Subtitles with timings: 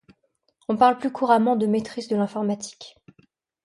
[0.67, 2.97] On parle plus couramment de maîtrise de l'informatique.